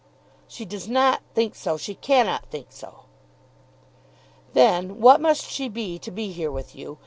[0.47, 1.77] "She does not think so.
[1.77, 3.01] She cannot think so."
[4.53, 6.97] "Then what must she be, to be here with you?